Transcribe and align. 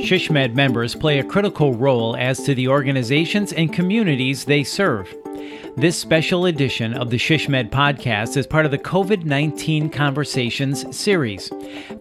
SHSMD 0.00 0.54
members 0.54 0.94
play 0.94 1.18
a 1.18 1.24
critical 1.24 1.74
role 1.74 2.16
as 2.16 2.42
to 2.44 2.54
the 2.54 2.68
organizations 2.68 3.52
and 3.52 3.72
communities 3.72 4.44
they 4.44 4.64
serve. 4.64 5.14
This 5.76 5.96
special 5.96 6.46
edition 6.46 6.94
of 6.94 7.10
the 7.10 7.18
SHSMD 7.18 7.70
podcast 7.70 8.36
is 8.38 8.46
part 8.46 8.64
of 8.64 8.70
the 8.70 8.78
COVID 8.78 9.24
19 9.24 9.90
Conversations 9.90 10.96
series, 10.96 11.50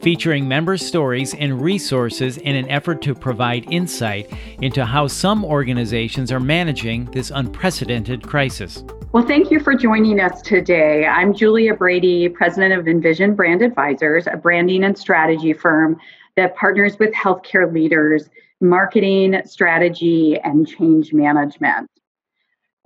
featuring 0.02 0.48
member 0.48 0.78
stories 0.78 1.36
and 1.36 1.62
resources 1.62 2.38
in 2.38 2.56
an 2.56 2.70
effort 2.70 3.02
to 3.02 3.14
provide 3.14 3.72
insight 3.72 4.32
into 4.62 4.86
how 4.86 5.08
some 5.08 5.44
organizations 5.44 6.32
are 6.32 6.40
managing 6.40 7.06
this 7.12 7.32
unprecedented 7.32 8.24
crisis. 8.24 8.82
Well, 9.12 9.26
thank 9.26 9.52
you 9.52 9.60
for 9.60 9.76
joining 9.76 10.20
us 10.20 10.42
today. 10.42 11.06
I'm 11.06 11.34
Julia 11.34 11.74
Brady, 11.74 12.30
president 12.30 12.80
of 12.80 12.88
Envision 12.88 13.36
Brand 13.36 13.62
Advisors, 13.62 14.26
a 14.28 14.38
branding 14.38 14.86
and 14.86 14.98
strategy 14.98 15.52
firm 15.52 16.00
that 16.40 16.56
partners 16.56 16.98
with 16.98 17.14
healthcare 17.14 17.72
leaders, 17.72 18.30
marketing, 18.62 19.42
strategy, 19.46 20.40
and 20.40 20.68
change 20.68 21.12
management. 21.12 21.90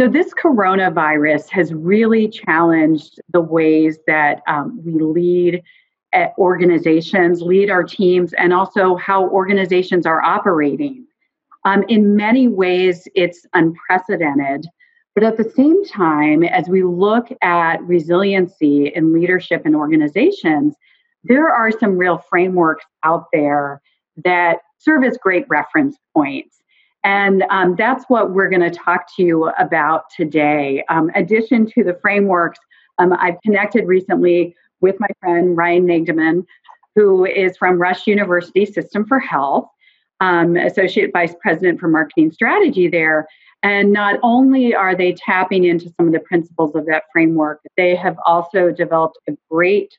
So, 0.01 0.07
this 0.07 0.33
coronavirus 0.33 1.49
has 1.49 1.71
really 1.71 2.27
challenged 2.27 3.21
the 3.31 3.41
ways 3.41 3.99
that 4.07 4.41
um, 4.47 4.81
we 4.83 4.93
lead 4.93 5.63
organizations, 6.37 7.41
lead 7.41 7.69
our 7.69 7.83
teams, 7.83 8.33
and 8.33 8.53
also 8.53 8.95
how 8.95 9.29
organizations 9.29 10.05
are 10.05 10.21
operating. 10.21 11.05
Um, 11.65 11.83
in 11.87 12.15
many 12.15 12.47
ways, 12.47 13.07
it's 13.15 13.45
unprecedented. 13.53 14.67
But 15.15 15.23
at 15.23 15.37
the 15.37 15.49
same 15.55 15.85
time, 15.85 16.43
as 16.43 16.67
we 16.67 16.83
look 16.83 17.27
at 17.41 17.81
resiliency 17.83 18.87
in 18.87 19.13
leadership 19.13 19.61
and 19.65 19.75
organizations, 19.75 20.75
there 21.23 21.49
are 21.49 21.71
some 21.71 21.97
real 21.97 22.17
frameworks 22.29 22.85
out 23.03 23.25
there 23.31 23.81
that 24.23 24.59
serve 24.77 25.03
as 25.03 25.17
great 25.17 25.45
reference 25.49 25.97
points. 26.13 26.57
And 27.03 27.43
um, 27.49 27.75
that's 27.75 28.05
what 28.07 28.31
we're 28.31 28.49
going 28.49 28.61
to 28.61 28.71
talk 28.71 29.13
to 29.15 29.23
you 29.23 29.49
about 29.59 30.05
today. 30.15 30.83
Um, 30.89 31.11
addition 31.15 31.65
to 31.71 31.83
the 31.83 31.97
frameworks, 32.01 32.59
um, 32.97 33.13
I've 33.13 33.41
connected 33.43 33.87
recently 33.87 34.55
with 34.79 34.99
my 34.99 35.07
friend 35.19 35.57
Ryan 35.57 35.85
Nagdeman, 35.85 36.45
who 36.95 37.25
is 37.25 37.57
from 37.57 37.79
Rush 37.79 38.07
University 38.07 38.65
System 38.65 39.05
for 39.05 39.19
Health, 39.19 39.67
um, 40.21 40.55
Associate 40.55 41.11
Vice 41.11 41.35
President 41.41 41.79
for 41.79 41.87
Marketing 41.87 42.31
Strategy 42.31 42.87
there. 42.87 43.27
And 43.63 43.91
not 43.91 44.19
only 44.23 44.75
are 44.75 44.95
they 44.95 45.13
tapping 45.13 45.63
into 45.63 45.91
some 45.97 46.07
of 46.07 46.13
the 46.13 46.19
principles 46.19 46.75
of 46.75 46.85
that 46.85 47.03
framework, 47.11 47.61
they 47.77 47.95
have 47.95 48.17
also 48.25 48.71
developed 48.71 49.17
a 49.27 49.33
great 49.49 49.97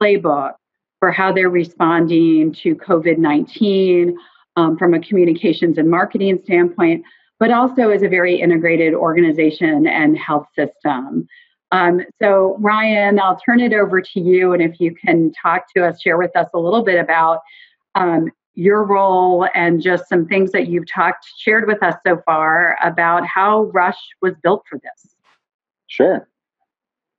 playbook 0.00 0.52
for 1.00 1.10
how 1.10 1.32
they're 1.32 1.50
responding 1.50 2.52
to 2.52 2.74
COVID 2.74 3.18
19 3.18 4.16
um, 4.56 4.76
from 4.76 4.94
a 4.94 5.00
communications 5.00 5.78
and 5.78 5.90
marketing 5.90 6.40
standpoint, 6.44 7.04
but 7.38 7.50
also 7.50 7.90
as 7.90 8.02
a 8.02 8.08
very 8.08 8.40
integrated 8.40 8.94
organization 8.94 9.86
and 9.86 10.18
health 10.18 10.46
system. 10.56 11.26
Um, 11.70 12.00
so, 12.20 12.56
Ryan, 12.60 13.20
I'll 13.20 13.38
turn 13.38 13.60
it 13.60 13.72
over 13.72 14.00
to 14.00 14.20
you, 14.20 14.52
and 14.52 14.62
if 14.62 14.80
you 14.80 14.94
can 14.94 15.32
talk 15.40 15.64
to 15.76 15.86
us, 15.86 16.00
share 16.00 16.16
with 16.16 16.34
us 16.34 16.48
a 16.54 16.58
little 16.58 16.82
bit 16.82 16.98
about 16.98 17.40
um, 17.94 18.30
your 18.54 18.84
role 18.84 19.46
and 19.54 19.80
just 19.80 20.08
some 20.08 20.26
things 20.26 20.50
that 20.52 20.68
you've 20.68 20.90
talked, 20.90 21.26
shared 21.38 21.68
with 21.68 21.82
us 21.82 21.94
so 22.06 22.20
far 22.24 22.76
about 22.82 23.24
how 23.26 23.64
Rush 23.74 23.98
was 24.22 24.34
built 24.42 24.64
for 24.68 24.78
this. 24.78 25.14
Sure. 25.86 26.28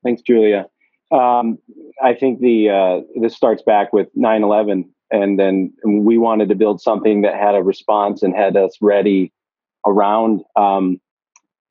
Thanks, 0.04 0.22
Julia. 0.22 0.66
Um, 1.12 1.58
I 2.04 2.14
think 2.14 2.40
the 2.40 2.70
uh, 2.70 3.02
this 3.20 3.36
starts 3.36 3.64
back 3.64 3.92
with 3.92 4.08
9/11, 4.16 4.86
and 5.12 5.40
then 5.40 5.74
we 5.86 6.18
wanted 6.18 6.50
to 6.50 6.56
build 6.56 6.82
something 6.82 7.22
that 7.22 7.36
had 7.36 7.56
a 7.56 7.64
response 7.64 8.24
and 8.24 8.36
had 8.36 8.56
us 8.56 8.78
ready 8.82 9.34
around 9.86 10.42
um, 10.56 11.00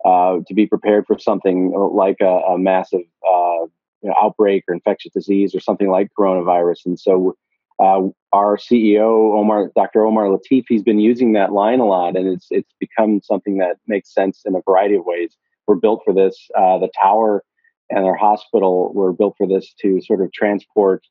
uh, 0.05 0.39
to 0.47 0.55
be 0.55 0.67
prepared 0.67 1.06
for 1.06 1.18
something 1.18 1.73
like 1.73 2.17
a, 2.20 2.27
a 2.27 2.58
massive 2.58 3.02
uh, 3.27 3.67
you 4.02 4.08
know, 4.08 4.14
outbreak 4.20 4.64
or 4.68 4.74
infectious 4.74 5.12
disease 5.12 5.55
or 5.55 5.61
something 5.61 5.91
like 5.91 6.08
coronavirus. 6.18 6.86
And 6.86 6.98
so, 6.98 7.36
uh, 7.79 8.08
our 8.33 8.57
CEO 8.57 9.39
Omar, 9.39 9.70
Dr. 9.77 10.05
Omar 10.05 10.27
Lateef, 10.27 10.64
he's 10.68 10.83
been 10.83 10.98
using 10.98 11.33
that 11.33 11.52
line 11.52 11.79
a 11.79 11.86
lot, 11.86 12.17
and 12.17 12.27
it's 12.27 12.48
it's 12.51 12.74
become 12.80 13.20
something 13.23 13.58
that 13.58 13.77
makes 13.86 14.12
sense 14.12 14.42
in 14.45 14.57
a 14.57 14.62
variety 14.62 14.96
of 14.96 15.05
ways. 15.05 15.36
We're 15.67 15.77
built 15.77 16.02
for 16.05 16.12
this. 16.12 16.48
Uh, 16.57 16.79
the 16.79 16.91
tower 17.01 17.45
and 17.90 18.04
our 18.04 18.16
hospital 18.16 18.92
were 18.92 19.12
built 19.12 19.34
for 19.36 19.46
this 19.46 19.72
to 19.80 20.00
sort 20.00 20.20
of 20.20 20.32
transport 20.32 21.04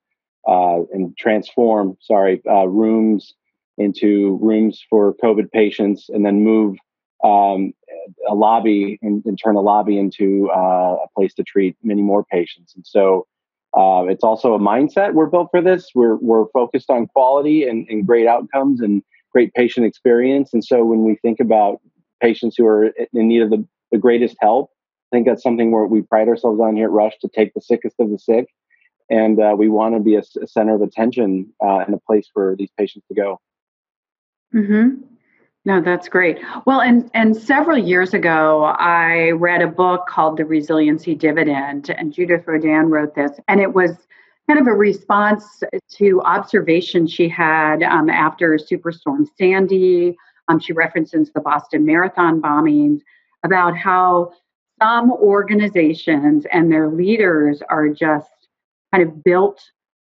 uh, 0.47 0.81
and 0.93 1.17
transform, 1.17 1.97
sorry, 2.01 2.41
uh, 2.49 2.67
rooms 2.67 3.33
into 3.77 4.39
rooms 4.41 4.83
for 4.89 5.13
COVID 5.23 5.51
patients, 5.51 6.09
and 6.09 6.25
then 6.25 6.43
move 6.43 6.77
um, 7.23 7.73
a 8.29 8.33
lobby 8.33 8.97
and, 9.01 9.23
and, 9.25 9.39
turn 9.43 9.55
a 9.55 9.61
lobby 9.61 9.97
into 9.97 10.49
uh, 10.51 10.95
a 10.95 11.07
place 11.15 11.33
to 11.33 11.43
treat 11.43 11.75
many 11.83 12.01
more 12.01 12.23
patients. 12.23 12.73
And 12.75 12.85
so 12.85 13.25
uh, 13.75 14.05
it's 14.07 14.23
also 14.23 14.53
a 14.53 14.59
mindset. 14.59 15.13
We're 15.13 15.27
built 15.27 15.49
for 15.51 15.61
this. 15.61 15.89
We're 15.93 16.15
we're 16.17 16.47
focused 16.49 16.89
on 16.89 17.07
quality 17.07 17.67
and, 17.67 17.87
and 17.89 18.05
great 18.05 18.27
outcomes 18.27 18.81
and 18.81 19.03
great 19.31 19.53
patient 19.53 19.85
experience. 19.85 20.53
And 20.53 20.63
so 20.63 20.83
when 20.85 21.03
we 21.03 21.15
think 21.21 21.39
about 21.39 21.81
patients 22.21 22.55
who 22.57 22.65
are 22.65 22.85
in 22.85 23.27
need 23.27 23.41
of 23.41 23.49
the, 23.49 23.67
the 23.91 23.97
greatest 23.97 24.35
help, 24.41 24.71
I 25.11 25.15
think 25.15 25.27
that's 25.27 25.43
something 25.43 25.71
where 25.71 25.85
we 25.85 26.01
pride 26.01 26.27
ourselves 26.27 26.59
on 26.59 26.75
here 26.75 26.85
at 26.85 26.91
Rush 26.91 27.17
to 27.21 27.29
take 27.29 27.53
the 27.53 27.61
sickest 27.61 27.95
of 27.99 28.09
the 28.09 28.19
sick, 28.19 28.47
and 29.09 29.39
uh, 29.39 29.55
we 29.57 29.69
want 29.69 29.95
to 29.95 30.01
be 30.01 30.15
a, 30.15 30.23
a, 30.41 30.47
center 30.47 30.75
of 30.75 30.81
attention 30.81 31.53
uh, 31.63 31.79
and 31.79 31.95
a 31.95 31.99
place 31.99 32.29
for 32.33 32.55
these 32.57 32.69
patients 32.77 33.07
to 33.07 33.15
go. 33.15 33.39
Mm-hmm. 34.53 35.01
No, 35.63 35.81
that's 35.81 36.09
great. 36.09 36.39
Well, 36.65 36.81
and 36.81 37.09
and 37.13 37.35
several 37.35 37.77
years 37.77 38.13
ago, 38.13 38.63
I 38.79 39.31
read 39.31 39.61
a 39.61 39.67
book 39.67 40.07
called 40.07 40.37
The 40.37 40.45
Resiliency 40.45 41.15
Dividend, 41.15 41.89
and 41.89 42.13
Judith 42.13 42.43
Rodin 42.45 42.89
wrote 42.89 43.15
this, 43.15 43.31
and 43.47 43.61
it 43.61 43.73
was 43.73 44.07
kind 44.47 44.59
of 44.59 44.67
a 44.67 44.73
response 44.73 45.61
to 45.95 46.21
observations 46.21 47.11
she 47.11 47.27
had 47.27 47.83
um, 47.83 48.09
after 48.09 48.57
Superstorm 48.57 49.27
Sandy. 49.37 50.17
Um, 50.47 50.59
she 50.59 50.71
references 50.71 51.31
the 51.33 51.41
Boston 51.41 51.85
Marathon 51.85 52.41
bombings 52.41 53.01
about 53.43 53.75
how 53.75 54.31
some 54.81 55.11
organizations 55.11 56.45
and 56.51 56.71
their 56.71 56.89
leaders 56.89 57.61
are 57.69 57.89
just 57.89 58.29
kind 58.93 59.07
of 59.07 59.23
built 59.23 59.61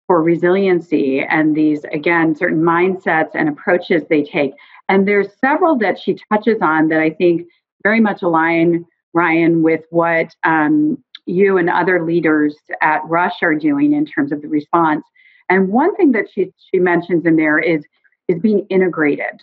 for 0.07 0.21
resiliency 0.21 1.21
and 1.21 1.55
these 1.55 1.83
again 1.93 2.35
certain 2.35 2.61
mindsets 2.61 3.31
and 3.33 3.47
approaches 3.47 4.03
they 4.09 4.23
take. 4.23 4.53
And 4.89 5.07
there's 5.07 5.29
several 5.39 5.77
that 5.77 5.99
she 5.99 6.17
touches 6.31 6.57
on 6.61 6.89
that 6.89 6.99
i 6.99 7.09
think 7.09 7.47
very 7.83 7.99
much 7.99 8.21
align 8.21 8.85
ryan 9.13 9.63
with 9.63 9.81
what 9.89 10.35
um, 10.43 10.97
you 11.25 11.57
and 11.57 11.69
other 11.69 12.03
leaders 12.03 12.55
at 12.81 13.01
rush 13.05 13.41
are 13.41 13.55
doing 13.55 13.93
in 13.93 14.05
terms 14.05 14.31
of 14.31 14.41
the 14.41 14.47
response. 14.47 15.03
And 15.49 15.69
one 15.69 15.95
thing 15.95 16.11
that 16.13 16.27
she, 16.31 16.51
she 16.71 16.79
mentions 16.79 17.25
in 17.25 17.35
there 17.35 17.59
is 17.59 17.83
is 18.27 18.39
being 18.39 18.65
integrated 18.69 19.41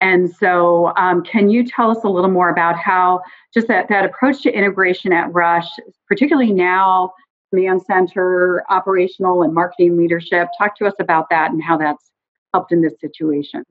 and 0.00 0.34
so, 0.34 0.92
um, 0.96 1.22
can 1.22 1.50
you 1.50 1.64
tell 1.64 1.90
us 1.90 1.98
a 2.04 2.08
little 2.08 2.30
more 2.30 2.48
about 2.48 2.76
how 2.76 3.20
just 3.52 3.68
that, 3.68 3.88
that 3.90 4.04
approach 4.04 4.42
to 4.42 4.52
integration 4.52 5.12
at 5.12 5.32
Rush, 5.32 5.68
particularly 6.08 6.52
now, 6.52 7.12
command 7.52 7.82
center, 7.82 8.64
operational, 8.70 9.42
and 9.42 9.52
marketing 9.52 9.98
leadership? 9.98 10.48
Talk 10.56 10.76
to 10.78 10.86
us 10.86 10.94
about 10.98 11.26
that 11.30 11.50
and 11.50 11.62
how 11.62 11.76
that's 11.76 12.10
helped 12.54 12.72
in 12.72 12.80
this 12.80 12.94
situation. 12.98 13.64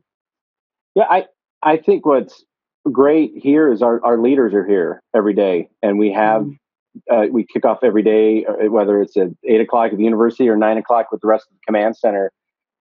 Yeah, 0.95 1.05
I, 1.09 1.25
I 1.63 1.77
think 1.77 2.05
what's 2.05 2.43
great 2.91 3.31
here 3.35 3.71
is 3.71 3.81
our, 3.81 4.03
our 4.05 4.19
leaders 4.19 4.53
are 4.53 4.65
here 4.65 5.01
every 5.15 5.33
day, 5.33 5.69
and 5.81 5.97
we 5.97 6.11
have. 6.11 6.43
Mm-hmm. 6.43 6.53
Uh, 7.09 7.27
we 7.27 7.45
kick 7.45 7.65
off 7.65 7.77
every 7.83 8.01
day, 8.01 8.43
uh, 8.45 8.69
whether 8.71 8.99
it's 8.99 9.15
at 9.15 9.27
eight 9.43 9.61
o'clock 9.61 9.91
at 9.91 9.97
the 9.97 10.03
university 10.03 10.49
or 10.49 10.57
nine 10.57 10.75
o'clock 10.75 11.11
with 11.11 11.21
the 11.21 11.27
rest 11.27 11.45
of 11.45 11.53
the 11.53 11.59
command 11.65 11.95
center 11.95 12.31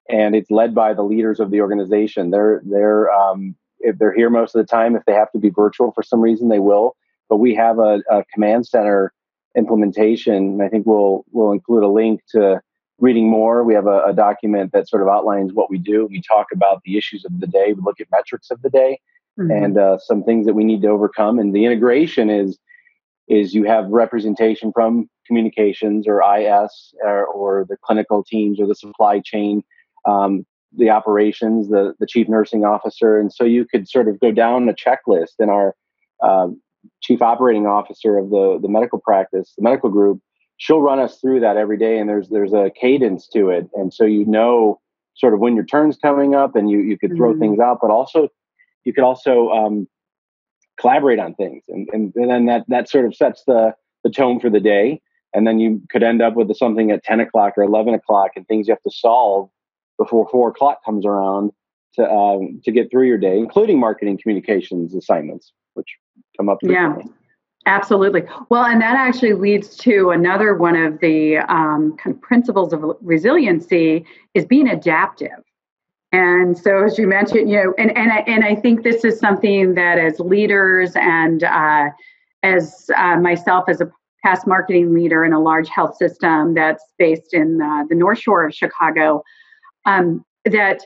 and 0.09 0.35
it's 0.35 0.51
led 0.51 0.75
by 0.75 0.95
the 0.95 1.03
leaders 1.03 1.41
of 1.41 1.51
the 1.51 1.61
organization. 1.61 2.31
They're 2.31 2.63
they're 2.65 3.11
um, 3.13 3.55
if 3.81 3.99
they're 3.99 4.15
here 4.15 4.31
most 4.31 4.55
of 4.55 4.61
the 4.61 4.71
time. 4.71 4.97
If 4.97 5.05
they 5.05 5.15
have 5.15 5.31
to 5.33 5.39
be 5.39 5.51
virtual 5.51 5.93
for 5.93 6.03
some 6.03 6.21
reason, 6.21 6.49
they 6.49 6.59
will. 6.59 6.97
But 7.29 7.37
we 7.37 7.55
have 7.55 7.79
a, 7.79 8.03
a 8.11 8.25
command 8.33 8.67
center 8.67 9.13
implementation, 9.57 10.35
and 10.35 10.63
I 10.63 10.69
think 10.69 10.87
we'll 10.87 11.25
we'll 11.33 11.53
include 11.53 11.83
a 11.83 11.89
link 11.89 12.23
to 12.31 12.61
reading 12.99 13.31
more. 13.31 13.63
We 13.65 13.75
have 13.75 13.87
a, 13.87 14.05
a, 14.07 14.13
document 14.13 14.73
that 14.73 14.89
sort 14.89 15.03
of 15.03 15.09
outlines 15.09 15.53
what 15.53 15.71
we 15.71 15.79
do. 15.79 16.07
We 16.07 16.21
talk 16.21 16.49
about 16.53 16.83
the 16.85 16.99
issues 16.99 17.25
of 17.25 17.39
the 17.39 17.47
day. 17.47 17.73
We 17.73 17.81
look 17.81 18.01
at 18.01 18.09
metrics 18.11 18.51
of 18.51 18.61
the 18.63 18.71
day 18.71 18.99
mm-hmm. 19.39 19.51
and 19.51 19.79
uh, 19.79 19.99
some 19.99 20.25
things 20.25 20.47
that 20.47 20.55
we 20.55 20.65
need 20.65 20.83
to 20.83 20.89
overcome. 20.89 21.39
And 21.39 21.55
the 21.55 21.65
integration 21.65 22.31
is 22.31 22.59
is 23.29 23.55
you 23.55 23.65
have 23.65 23.87
representation 23.89 24.73
from 24.73 25.09
communications 25.27 26.09
or 26.09 26.23
IS 26.23 26.95
or, 27.05 27.27
or 27.27 27.67
the 27.69 27.77
clinical 27.77 28.25
teams 28.25 28.59
or 28.59 28.67
the 28.67 28.75
supply 28.75 29.21
chain 29.21 29.63
um, 30.07 30.45
the 30.77 30.91
operations, 30.91 31.69
the 31.69 31.95
the 31.99 32.07
chief 32.07 32.29
nursing 32.29 32.65
officer, 32.65 33.19
and 33.19 33.33
so 33.33 33.45
you 33.45 33.65
could 33.65 33.89
sort 33.89 34.09
of 34.09 34.21
go 34.21 34.31
down 34.33 34.69
a 34.69 34.75
checklist. 34.75 35.35
And 35.39 35.51
our 35.51 35.75
uh, 36.23 36.49
chief 37.01 37.23
operating 37.23 37.67
officer 37.67 38.19
of 38.19 38.31
the 38.31 38.59
the 38.61 38.69
medical 38.69 38.99
practice, 38.99 39.55
the 39.57 39.63
medical 39.63 39.91
group, 39.91 40.21
she'll 40.59 40.83
run 40.83 40.99
us 40.99 41.19
through 41.21 41.41
that 41.41 41.57
every 41.57 41.79
day. 41.79 41.99
And 41.99 42.09
there's 42.09 42.29
there's 42.29 42.53
a 42.53 42.71
cadence 42.79 43.29
to 43.29 43.49
it, 43.51 43.69
and 43.75 43.93
so 43.93 44.05
you 44.05 44.27
know 44.27 44.81
sort 45.19 45.35
of 45.35 45.41
when 45.41 45.55
your 45.55 45.65
turn's 45.65 45.97
coming 45.97 46.35
up 46.35 46.55
and 46.55 46.71
you, 46.71 46.79
you 46.79 46.97
could 46.97 47.15
throw 47.17 47.33
mm-hmm. 47.33 47.41
things 47.41 47.61
out, 47.61 47.79
but 47.83 47.91
also 47.91 48.29
you 48.85 48.93
could 48.93 49.05
also 49.05 49.49
um, 49.49 49.89
collaborate 50.81 51.19
on 51.19 51.35
things. 51.35 51.65
And, 51.69 51.89
and, 51.93 52.13
and 52.15 52.31
then 52.31 52.47
that, 52.47 52.65
that 52.69 52.89
sort 52.89 53.05
of 53.05 53.15
sets 53.15 53.43
the, 53.47 53.75
the 54.05 54.11
tone 54.11 54.39
for 54.39 54.49
the 54.49 54.61
day. 54.61 55.03
And 55.35 55.47
then 55.47 55.59
you 55.59 55.83
could 55.91 56.03
end 56.03 56.23
up 56.23 56.35
with 56.35 56.55
something 56.57 56.91
at 56.91 57.05
10 57.05 57.21
o'clock 57.21 57.55
or 57.57 57.65
11 57.65 57.95
o'clock 57.95 58.31
and 58.37 58.47
things 58.47 58.69
you 58.69 58.73
have 58.73 58.83
to 58.83 58.91
solve 58.91 59.51
before 59.99 60.29
four 60.31 60.49
o'clock 60.51 60.85
comes 60.85 61.05
around 61.05 61.51
to, 61.95 62.11
um, 62.11 62.61
to 62.65 62.73
get 62.73 62.91
through 62.91 63.07
your 63.07 63.19
day, 63.19 63.37
including 63.37 63.79
marketing 63.79 64.19
communications 64.23 64.95
assignments, 64.95 65.53
which 65.75 65.89
come 66.37 66.49
up. 66.49 66.59
Yeah. 66.63 66.97
Absolutely. 67.67 68.23
Well, 68.49 68.65
and 68.65 68.81
that 68.81 68.97
actually 68.97 69.35
leads 69.35 69.77
to 69.79 70.11
another 70.11 70.55
one 70.55 70.75
of 70.75 71.01
the 71.01 71.39
um, 71.39 71.97
kind 72.03 72.17
of 72.17 72.23
principles 72.23 72.73
of 72.73 72.83
resiliency 73.03 74.07
is 74.33 74.47
being 74.47 74.69
adaptive. 74.69 75.45
And 76.11 76.57
so, 76.57 76.85
as 76.85 76.97
you 76.97 77.07
mentioned, 77.07 77.51
you 77.51 77.57
know, 77.57 77.75
and 77.77 77.95
and 77.95 78.11
I, 78.11 78.19
and 78.21 78.43
I 78.43 78.55
think 78.55 78.85
this 78.85 79.05
is 79.05 79.19
something 79.19 79.75
that 79.75 79.99
as 79.99 80.19
leaders 80.19 80.93
and 80.95 81.45
uh, 81.45 81.91
as 82.43 82.89
uh, 82.97 83.17
myself 83.19 83.65
as 83.69 83.83
a 83.83 83.93
past 84.25 84.47
marketing 84.47 84.95
leader 84.95 85.25
in 85.25 85.35
a 85.35 85.41
large 85.41 85.69
health 85.69 85.97
system 85.97 86.55
that's 86.55 86.83
based 86.99 87.35
in 87.35 87.61
uh, 87.61 87.85
the 87.91 87.95
North 87.95 88.19
Shore 88.19 88.47
of 88.47 88.55
Chicago, 88.55 89.23
um, 89.89 90.25
that 90.45 90.83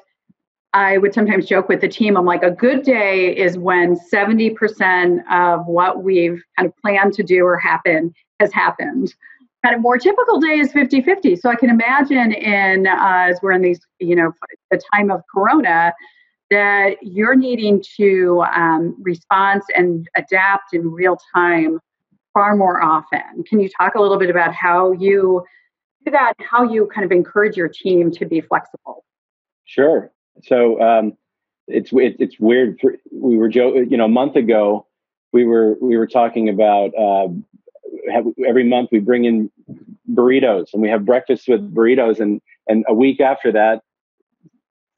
I 0.73 0.97
would 0.97 1.13
sometimes 1.13 1.47
joke 1.47 1.69
with 1.69 1.81
the 1.83 1.89
team. 1.89 2.17
I'm 2.17 2.25
like, 2.25 2.43
a 2.43 2.51
good 2.51 2.83
day 2.83 3.37
is 3.37 3.59
when 3.59 3.97
70% 4.13 5.21
of 5.31 5.67
what 5.67 6.03
we've 6.03 6.43
kind 6.57 6.67
of 6.67 6.77
planned 6.79 7.13
to 7.15 7.23
do 7.23 7.45
or 7.45 7.59
happen 7.59 8.15
has 8.41 8.53
happened. 8.53 9.15
Kind 9.63 9.77
of 9.77 9.83
more 9.83 9.99
typical 9.99 10.41
day 10.41 10.59
is 10.59 10.73
50 10.73 11.03
50. 11.03 11.37
So 11.37 11.51
I 11.51 11.57
can 11.57 11.69
imagine 11.69 12.33
in, 12.33 12.87
uh, 12.87 12.97
as 13.01 13.39
we're 13.43 13.53
in 13.53 13.63
these, 13.63 13.81
you 14.01 14.17
know, 14.17 14.33
the 14.71 14.81
time 14.95 15.11
of 15.11 15.21
Corona, 15.33 15.93
that 16.51 16.97
you're 17.03 17.37
needing 17.37 17.83
to 17.97 18.45
um, 18.55 18.97
respond 19.01 19.63
and 19.77 20.09
adapt 20.17 20.75
in 20.75 20.91
real 20.91 21.19
time 21.35 21.79
far 22.33 22.57
more 22.57 22.83
often. 22.83 23.45
Can 23.49 23.61
you 23.61 23.69
talk 23.69 23.95
a 23.95 24.01
little 24.01 24.19
bit 24.19 24.31
about 24.31 24.55
how 24.55 24.93
you 24.93 25.45
do 26.05 26.11
that, 26.11 26.35
how 26.39 26.63
you 26.63 26.89
kind 26.95 27.05
of 27.05 27.13
encourage 27.13 27.57
your 27.57 27.69
team 27.69 28.11
to 28.13 28.27
be 28.27 28.41
flexible? 28.41 29.05
Sure. 29.65 30.13
So 30.43 30.81
um, 30.81 31.17
it's 31.69 31.93
it, 31.93 32.17
it's 32.19 32.39
weird. 32.39 32.81
We 33.11 33.37
were 33.37 33.49
jo- 33.49 33.75
you 33.75 33.97
know 33.97 34.07
a 34.07 34.09
month 34.09 34.37
ago 34.37 34.87
we 35.33 35.45
were 35.45 35.77
we 35.81 35.97
were 35.97 36.07
talking 36.07 36.49
about 36.49 36.91
uh, 36.99 37.29
have, 38.13 38.27
every 38.47 38.65
month 38.65 38.91
we 38.93 38.99
bring 38.99 39.25
in 39.25 39.51
burritos 40.13 40.73
and 40.73 40.83
we 40.83 40.89
have 40.89 41.05
breakfast 41.05 41.49
with 41.49 41.75
burritos 41.75 42.21
and 42.21 42.41
and 42.69 42.85
a 42.89 42.95
week 42.95 43.21
after 43.21 43.53
that 43.53 43.83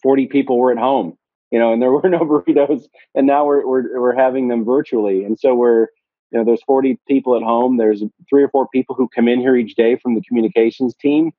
40 0.03 0.27
people 0.27 0.59
were 0.59 0.73
at 0.73 0.79
home 0.79 1.17
you 1.51 1.59
know 1.59 1.73
and 1.73 1.81
there 1.81 1.93
were 1.93 2.09
no 2.09 2.19
burritos 2.21 2.85
and 3.15 3.27
now 3.27 3.45
we're 3.45 3.67
we're, 3.67 4.01
we're 4.01 4.15
having 4.15 4.49
them 4.49 4.65
virtually 4.65 5.25
and 5.25 5.39
so 5.39 5.55
we're 5.55 5.89
you 6.35 6.41
know 6.41 6.45
there's 6.45 6.63
40 6.65 6.99
people 7.07 7.37
at 7.37 7.43
home. 7.43 7.77
There's 7.77 8.03
three 8.29 8.43
or 8.43 8.49
four 8.49 8.67
people 8.69 8.97
who 8.97 9.09
come 9.09 9.29
in 9.29 9.39
here 9.39 9.55
each 9.55 9.77
day 9.77 9.97
from 9.97 10.17
the 10.17 10.21
communications 10.23 10.95
team. 10.97 11.31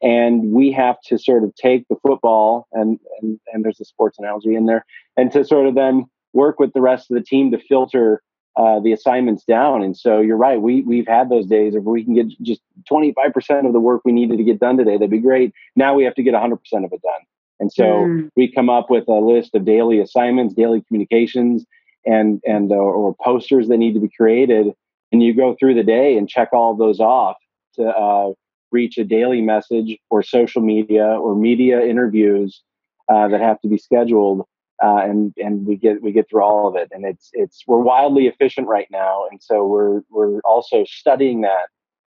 And 0.00 0.52
we 0.52 0.72
have 0.72 0.96
to 1.06 1.18
sort 1.18 1.44
of 1.44 1.54
take 1.56 1.86
the 1.88 1.96
football 2.02 2.66
and, 2.72 2.98
and 3.20 3.38
and 3.52 3.64
there's 3.64 3.80
a 3.80 3.84
sports 3.84 4.18
analogy 4.18 4.54
in 4.54 4.64
there 4.66 4.86
and 5.16 5.30
to 5.32 5.44
sort 5.44 5.66
of 5.66 5.74
then 5.74 6.06
work 6.32 6.58
with 6.58 6.72
the 6.72 6.80
rest 6.80 7.10
of 7.10 7.16
the 7.16 7.22
team 7.22 7.50
to 7.50 7.58
filter 7.58 8.22
uh, 8.56 8.80
the 8.80 8.92
assignments 8.92 9.44
down. 9.44 9.82
And 9.82 9.96
so 9.96 10.20
you're 10.20 10.36
right 10.36 10.62
we 10.62 10.82
we've 10.82 11.06
had 11.06 11.28
those 11.28 11.46
days 11.46 11.74
if 11.74 11.84
we 11.84 12.04
can 12.04 12.14
get 12.14 12.28
just 12.40 12.62
25% 12.90 13.66
of 13.66 13.72
the 13.72 13.80
work 13.80 14.02
we 14.04 14.12
needed 14.12 14.38
to 14.38 14.44
get 14.44 14.60
done 14.60 14.78
today. 14.78 14.92
That'd 14.92 15.10
be 15.10 15.18
great. 15.18 15.52
Now 15.76 15.94
we 15.94 16.04
have 16.04 16.14
to 16.14 16.22
get 16.22 16.32
100% 16.32 16.52
of 16.54 16.92
it 16.92 17.02
done. 17.02 17.22
And 17.60 17.72
so 17.72 17.84
mm. 17.84 18.30
we 18.36 18.50
come 18.50 18.70
up 18.70 18.88
with 18.88 19.08
a 19.08 19.18
list 19.18 19.54
of 19.54 19.66
daily 19.66 19.98
assignments 19.98 20.54
daily 20.54 20.80
communications 20.86 21.66
and 22.08 22.40
and 22.46 22.72
uh, 22.72 22.74
or 22.74 23.14
posters 23.22 23.68
that 23.68 23.76
need 23.76 23.92
to 23.92 24.00
be 24.00 24.08
created 24.16 24.68
and 25.12 25.22
you 25.22 25.34
go 25.34 25.54
through 25.58 25.74
the 25.74 25.82
day 25.82 26.16
and 26.16 26.28
check 26.28 26.48
all 26.52 26.74
those 26.74 27.00
off 27.00 27.36
to 27.74 27.86
uh, 27.86 28.32
reach 28.72 28.98
a 28.98 29.04
daily 29.04 29.40
message 29.40 29.96
or 30.10 30.22
social 30.22 30.62
media 30.62 31.04
or 31.04 31.34
media 31.36 31.80
interviews 31.80 32.62
uh, 33.08 33.28
that 33.28 33.40
have 33.40 33.60
to 33.60 33.68
be 33.68 33.78
scheduled 33.78 34.40
uh, 34.82 35.02
and 35.04 35.34
and 35.36 35.66
we 35.66 35.76
get 35.76 36.02
we 36.02 36.10
get 36.10 36.28
through 36.28 36.42
all 36.42 36.66
of 36.66 36.76
it 36.76 36.88
and 36.92 37.04
it's 37.04 37.30
it's 37.34 37.62
we're 37.66 37.78
wildly 37.78 38.26
efficient 38.26 38.66
right 38.66 38.88
now 38.90 39.26
and 39.30 39.42
so 39.42 39.66
we're 39.66 40.00
we're 40.10 40.40
also 40.40 40.84
studying 40.86 41.42
that 41.42 41.68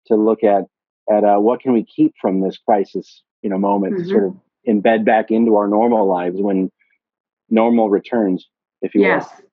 to 0.08 0.16
look 0.16 0.44
at 0.44 0.64
at 1.10 1.24
uh, 1.24 1.38
what 1.38 1.62
can 1.62 1.72
we 1.74 1.84
keep 1.84 2.14
from 2.20 2.42
this 2.42 2.58
crisis 2.58 3.24
you 3.42 3.50
know 3.50 3.58
moment 3.58 3.94
mm-hmm. 3.94 4.04
to 4.04 4.10
sort 4.10 4.26
of 4.26 4.36
embed 4.68 5.06
back 5.06 5.32
into 5.32 5.56
our 5.56 5.68
normal 5.68 6.08
lives 6.08 6.42
when 6.42 6.70
normal 7.50 7.90
returns 7.90 8.50
if 8.82 8.96
you 8.96 9.02
yes. 9.02 9.30
will 9.30 9.46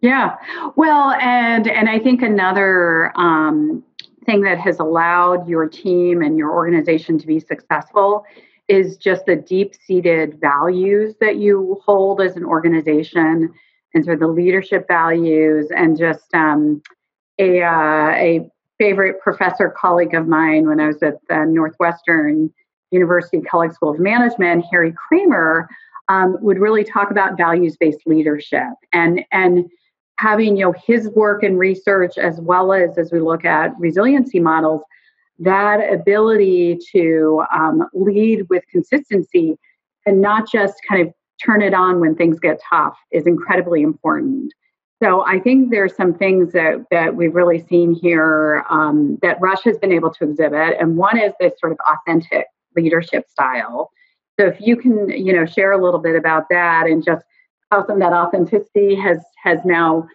yeah. 0.00 0.36
Well 0.76 1.10
and 1.20 1.68
and 1.68 1.88
i 1.88 1.98
think 1.98 2.22
another 2.22 3.12
um 3.16 3.84
thing 4.26 4.42
that 4.42 4.58
has 4.58 4.78
allowed 4.78 5.48
your 5.48 5.68
team 5.68 6.22
and 6.22 6.36
your 6.38 6.50
organization 6.50 7.18
to 7.18 7.26
be 7.26 7.40
successful 7.40 8.24
is 8.68 8.96
just 8.96 9.26
the 9.26 9.34
deep 9.34 9.74
seated 9.74 10.40
values 10.40 11.16
that 11.20 11.36
you 11.36 11.80
hold 11.84 12.20
as 12.20 12.36
an 12.36 12.44
organization 12.44 13.52
and 13.94 14.04
sort 14.04 14.14
of 14.14 14.20
the 14.20 14.28
leadership 14.28 14.86
values 14.86 15.68
and 15.74 15.98
just 15.98 16.32
um, 16.34 16.80
a, 17.40 17.62
uh, 17.62 18.10
a 18.10 18.48
favorite 18.78 19.20
professor 19.20 19.74
colleague 19.76 20.14
of 20.14 20.28
mine 20.28 20.68
when 20.68 20.78
I 20.78 20.86
was 20.86 21.02
at 21.02 21.14
the 21.28 21.44
Northwestern 21.46 22.52
University 22.92 23.42
Kellogg 23.42 23.72
School 23.72 23.90
of 23.90 23.98
Management, 23.98 24.64
Harry 24.70 24.92
Kraemer, 24.92 25.66
um, 26.10 26.36
would 26.40 26.58
really 26.58 26.82
talk 26.82 27.12
about 27.12 27.36
values 27.36 27.76
based 27.78 28.00
leadership 28.04 28.74
and 28.92 29.24
and 29.30 29.70
having 30.18 30.56
you 30.56 30.64
know 30.64 30.74
his 30.84 31.08
work 31.10 31.42
and 31.42 31.58
research 31.58 32.18
as 32.18 32.40
well 32.40 32.72
as 32.72 32.98
as 32.98 33.12
we 33.12 33.20
look 33.20 33.44
at 33.44 33.70
resiliency 33.78 34.40
models 34.40 34.82
that 35.38 35.80
ability 35.90 36.78
to 36.92 37.42
um, 37.54 37.88
lead 37.94 38.46
with 38.50 38.62
consistency 38.70 39.56
and 40.04 40.20
not 40.20 40.50
just 40.50 40.74
kind 40.86 41.06
of 41.06 41.14
turn 41.42 41.62
it 41.62 41.72
on 41.72 42.00
when 42.00 42.14
things 42.14 42.38
get 42.38 42.60
tough 42.68 42.98
is 43.12 43.26
incredibly 43.26 43.80
important. 43.80 44.52
So 45.02 45.24
i 45.26 45.38
think 45.38 45.70
there's 45.70 45.94
some 45.94 46.12
things 46.12 46.52
that 46.52 46.84
that 46.90 47.14
we've 47.14 47.34
really 47.34 47.60
seen 47.60 47.94
here 47.94 48.64
um, 48.68 49.16
that 49.22 49.40
rush 49.40 49.62
has 49.62 49.78
been 49.78 49.92
able 49.92 50.12
to 50.14 50.24
exhibit. 50.24 50.76
And 50.80 50.96
one 50.96 51.18
is 51.18 51.32
this 51.38 51.52
sort 51.60 51.70
of 51.72 51.78
authentic 51.88 52.46
leadership 52.76 53.28
style 53.28 53.92
so 54.40 54.46
if 54.46 54.56
you 54.58 54.76
can 54.76 55.08
you 55.10 55.32
know 55.32 55.44
share 55.44 55.72
a 55.72 55.82
little 55.82 56.00
bit 56.00 56.16
about 56.16 56.48
that 56.48 56.86
and 56.86 57.04
just 57.04 57.24
how 57.70 57.86
some 57.86 57.96
of 57.96 58.00
that 58.00 58.12
authenticity 58.12 58.94
has 58.94 59.18
has 59.42 59.58
now 59.64 60.08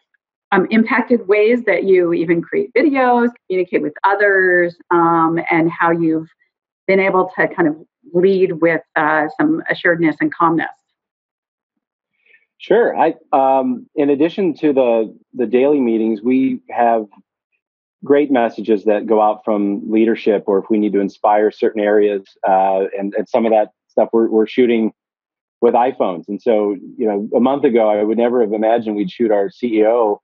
um, 0.51 0.67
impacted 0.71 1.27
ways 1.27 1.63
that 1.65 1.83
you 1.83 2.13
even 2.13 2.41
create 2.41 2.71
videos, 2.73 3.29
communicate 3.47 3.81
with 3.81 3.93
others, 4.03 4.75
um, 4.91 5.39
and 5.51 5.69
how 5.71 5.91
you've 5.91 6.29
been 6.88 7.00
able 7.00 7.31
to 7.38 7.47
kind 7.47 7.67
of 7.67 7.75
lead 8.13 8.61
with 8.61 8.81
uh, 8.95 9.27
some 9.39 9.61
assuredness 9.69 10.15
and 10.21 10.33
calmness. 10.33 10.69
Sure. 12.57 12.95
I, 12.97 13.15
um, 13.31 13.88
in 13.95 14.09
addition 14.09 14.55
to 14.55 14.73
the 14.73 15.17
the 15.33 15.45
daily 15.45 15.79
meetings, 15.79 16.21
we 16.23 16.61
have 16.69 17.05
great 18.03 18.31
messages 18.31 18.85
that 18.85 19.07
go 19.07 19.21
out 19.21 19.41
from 19.45 19.91
leadership, 19.91 20.45
or 20.47 20.59
if 20.59 20.65
we 20.69 20.77
need 20.77 20.93
to 20.93 21.00
inspire 21.00 21.51
certain 21.51 21.81
areas, 21.81 22.23
uh, 22.47 22.85
and, 22.97 23.13
and 23.15 23.27
some 23.27 23.45
of 23.45 23.51
that 23.51 23.69
stuff 23.95 24.09
we're, 24.11 24.29
we're 24.29 24.47
shooting 24.47 24.91
with 25.61 25.73
iPhones. 25.73 26.27
And 26.27 26.41
so, 26.41 26.75
you 26.97 27.07
know, 27.07 27.29
a 27.35 27.39
month 27.39 27.63
ago, 27.63 27.89
I 27.89 28.03
would 28.03 28.17
never 28.17 28.41
have 28.41 28.53
imagined 28.53 28.95
we'd 28.95 29.09
shoot 29.09 29.31
our 29.31 29.49
CEO 29.49 30.19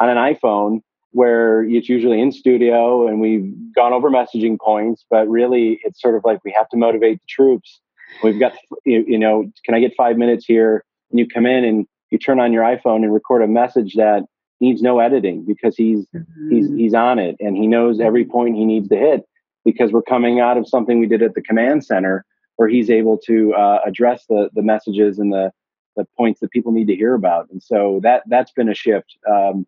on 0.00 0.08
an 0.08 0.16
iPhone 0.16 0.80
where 1.10 1.62
it's 1.62 1.88
usually 1.88 2.20
in 2.20 2.30
studio 2.30 3.08
and 3.08 3.20
we've 3.20 3.52
gone 3.74 3.92
over 3.92 4.10
messaging 4.10 4.58
points, 4.58 5.04
but 5.10 5.28
really 5.28 5.80
it's 5.82 6.00
sort 6.00 6.14
of 6.14 6.22
like 6.24 6.38
we 6.44 6.54
have 6.56 6.68
to 6.68 6.76
motivate 6.76 7.20
the 7.20 7.26
troops. 7.28 7.80
We've 8.22 8.38
got, 8.38 8.52
you 8.84 9.18
know, 9.18 9.50
can 9.64 9.74
I 9.74 9.80
get 9.80 9.92
five 9.96 10.16
minutes 10.16 10.44
here? 10.46 10.84
And 11.10 11.18
you 11.18 11.26
come 11.26 11.46
in 11.46 11.64
and 11.64 11.86
you 12.10 12.18
turn 12.18 12.38
on 12.38 12.52
your 12.52 12.62
iPhone 12.62 12.96
and 12.96 13.12
record 13.12 13.42
a 13.42 13.48
message 13.48 13.94
that 13.94 14.24
needs 14.60 14.82
no 14.82 15.00
editing 15.00 15.44
because 15.44 15.76
he's 15.76 16.06
mm-hmm. 16.14 16.50
he's 16.50 16.68
he's 16.70 16.94
on 16.94 17.18
it 17.18 17.36
and 17.40 17.56
he 17.56 17.66
knows 17.66 18.00
every 18.00 18.24
point 18.24 18.56
he 18.56 18.64
needs 18.64 18.88
to 18.88 18.96
hit 18.96 19.24
because 19.64 19.92
we're 19.92 20.02
coming 20.02 20.40
out 20.40 20.56
of 20.56 20.66
something 20.66 20.98
we 20.98 21.06
did 21.06 21.22
at 21.22 21.34
the 21.34 21.42
command 21.42 21.84
center 21.84 22.24
where 22.56 22.68
he's 22.68 22.90
able 22.90 23.18
to 23.18 23.54
uh, 23.54 23.78
address 23.86 24.26
the 24.28 24.50
the 24.54 24.62
messages 24.62 25.18
and 25.18 25.32
the 25.32 25.52
the 25.96 26.06
points 26.16 26.40
that 26.40 26.50
people 26.50 26.72
need 26.72 26.86
to 26.86 26.96
hear 26.96 27.14
about 27.14 27.48
and 27.50 27.62
so 27.62 28.00
that 28.02 28.22
that's 28.26 28.52
been 28.52 28.68
a 28.68 28.74
shift 28.74 29.16
um, 29.30 29.66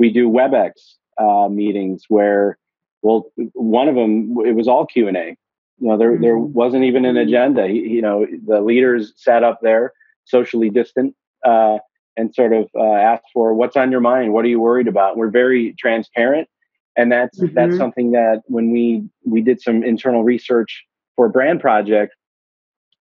we 0.00 0.10
do 0.10 0.28
WebEx 0.28 0.72
uh, 1.18 1.48
meetings 1.48 2.06
where, 2.08 2.58
well, 3.02 3.30
one 3.52 3.88
of 3.88 3.94
them 3.94 4.34
it 4.44 4.54
was 4.54 4.66
all 4.66 4.86
Q 4.86 5.06
and 5.06 5.16
A. 5.16 5.36
You 5.78 5.88
know, 5.88 5.98
there 5.98 6.18
there 6.18 6.36
mm-hmm. 6.36 6.52
wasn't 6.52 6.84
even 6.84 7.04
an 7.04 7.16
agenda. 7.16 7.68
You 7.68 8.02
know, 8.02 8.26
the 8.46 8.60
leaders 8.60 9.12
sat 9.16 9.44
up 9.44 9.60
there, 9.62 9.92
socially 10.24 10.70
distant, 10.70 11.14
uh, 11.44 11.78
and 12.16 12.34
sort 12.34 12.52
of 12.52 12.68
uh, 12.74 12.94
asked 12.94 13.26
for 13.32 13.54
what's 13.54 13.76
on 13.76 13.90
your 13.90 14.00
mind, 14.00 14.32
what 14.32 14.44
are 14.44 14.48
you 14.48 14.60
worried 14.60 14.88
about. 14.88 15.16
We're 15.16 15.30
very 15.30 15.74
transparent, 15.78 16.48
and 16.96 17.12
that's 17.12 17.38
mm-hmm. 17.38 17.54
that's 17.54 17.76
something 17.76 18.12
that 18.12 18.42
when 18.46 18.72
we 18.72 19.04
we 19.24 19.42
did 19.42 19.60
some 19.60 19.82
internal 19.84 20.24
research 20.24 20.84
for 21.16 21.26
a 21.26 21.30
brand 21.30 21.60
project, 21.60 22.14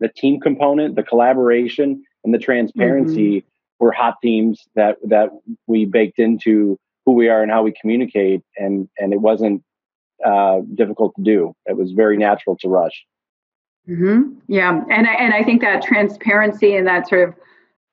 the 0.03 0.09
team 0.09 0.39
component, 0.41 0.97
the 0.97 1.01
collaboration, 1.01 2.03
and 2.25 2.33
the 2.33 2.37
transparency 2.37 3.39
mm-hmm. 3.39 3.83
were 3.83 3.93
hot 3.93 4.15
themes 4.21 4.67
that 4.75 4.97
that 5.07 5.29
we 5.65 5.85
baked 5.85 6.19
into 6.19 6.77
who 7.05 7.13
we 7.13 7.29
are 7.29 7.41
and 7.41 7.49
how 7.49 7.63
we 7.63 7.73
communicate, 7.79 8.41
and 8.57 8.89
and 8.99 9.13
it 9.13 9.21
wasn't 9.21 9.63
uh, 10.23 10.59
difficult 10.75 11.15
to 11.15 11.23
do. 11.23 11.55
It 11.65 11.77
was 11.77 11.93
very 11.93 12.17
natural 12.17 12.57
to 12.57 12.67
rush. 12.67 13.05
Mm-hmm. 13.89 14.39
Yeah, 14.47 14.81
and 14.91 15.07
I, 15.07 15.13
and 15.13 15.33
I 15.33 15.41
think 15.41 15.61
that 15.61 15.81
transparency 15.81 16.75
and 16.75 16.85
that 16.85 17.07
sort 17.07 17.29
of 17.29 17.35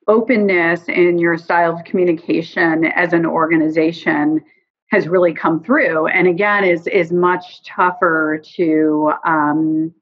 openness 0.07 0.89
in 0.89 1.17
your 1.17 1.37
style 1.37 1.77
of 1.77 1.85
communication 1.85 2.85
as 2.85 3.13
an 3.13 3.25
organization 3.25 4.41
has 4.87 5.07
really 5.07 5.33
come 5.33 5.63
through 5.63 6.07
and 6.07 6.27
again 6.27 6.65
is 6.65 6.85
is 6.87 7.13
much 7.13 7.63
tougher 7.63 8.41
to 8.43 9.13
um, 9.23 9.93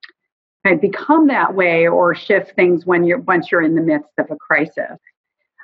become 0.81 1.27
that 1.27 1.55
way 1.55 1.87
or 1.87 2.13
shift 2.13 2.55
things 2.55 2.85
when 2.85 3.03
you're 3.03 3.19
once 3.19 3.51
you're 3.51 3.61
in 3.61 3.75
the 3.75 3.81
midst 3.81 4.11
of 4.17 4.29
a 4.29 4.35
crisis. 4.35 4.97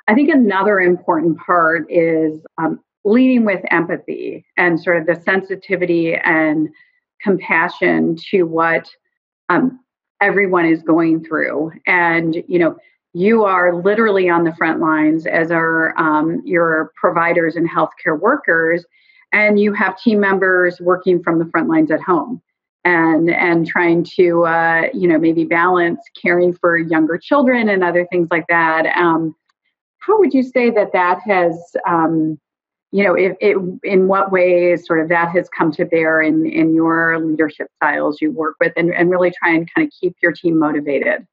I 0.08 0.14
think 0.14 0.30
another 0.30 0.80
important 0.80 1.38
part 1.38 1.86
is 1.90 2.40
um, 2.58 2.80
leading 3.04 3.44
with 3.44 3.60
empathy 3.70 4.44
and 4.56 4.80
sort 4.80 4.96
of 4.96 5.06
the 5.06 5.20
sensitivity 5.22 6.14
and 6.14 6.68
compassion 7.20 8.16
to 8.30 8.44
what 8.44 8.88
um, 9.48 9.80
everyone 10.20 10.66
is 10.66 10.82
going 10.82 11.24
through. 11.24 11.72
And 11.86 12.42
you 12.48 12.58
know 12.58 12.76
you 13.12 13.44
are 13.44 13.74
literally 13.74 14.28
on 14.28 14.44
the 14.44 14.54
front 14.56 14.80
lines 14.80 15.26
as 15.26 15.50
are 15.50 15.98
um, 15.98 16.42
your 16.44 16.92
providers 16.96 17.56
and 17.56 17.68
healthcare 17.68 18.18
workers, 18.18 18.84
and 19.32 19.58
you 19.58 19.72
have 19.72 19.98
team 20.00 20.20
members 20.20 20.80
working 20.80 21.22
from 21.22 21.38
the 21.38 21.46
front 21.46 21.68
lines 21.68 21.90
at 21.90 22.00
home 22.00 22.42
and 22.86 23.30
and 23.30 23.66
trying 23.66 24.04
to 24.04 24.44
uh, 24.44 24.82
you 24.94 25.08
know 25.08 25.18
maybe 25.18 25.44
balance 25.44 26.00
caring 26.20 26.54
for 26.54 26.78
younger 26.78 27.18
children 27.18 27.68
and 27.68 27.82
other 27.82 28.06
things 28.06 28.28
like 28.30 28.46
that. 28.48 28.86
Um, 28.96 29.34
how 29.98 30.18
would 30.20 30.32
you 30.32 30.44
say 30.44 30.70
that 30.70 30.92
that 30.92 31.20
has 31.26 31.58
um, 31.86 32.38
you 32.92 33.02
know 33.02 33.14
it, 33.14 33.36
in 33.82 34.06
what 34.06 34.30
ways 34.30 34.86
sort 34.86 35.00
of 35.00 35.08
that 35.08 35.30
has 35.30 35.48
come 35.48 35.72
to 35.72 35.84
bear 35.84 36.22
in 36.22 36.46
in 36.46 36.74
your 36.74 37.18
leadership 37.18 37.68
styles 37.76 38.22
you 38.22 38.30
work 38.30 38.54
with 38.60 38.72
and, 38.76 38.94
and 38.94 39.10
really 39.10 39.32
try 39.32 39.52
and 39.52 39.68
kind 39.74 39.86
of 39.86 39.92
keep 40.00 40.14
your 40.22 40.32
team 40.32 40.58
motivated 40.58 41.26